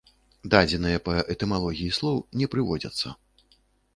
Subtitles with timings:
[0.53, 3.07] Дадзеныя па этымалогіі слоў не прыводзяцца.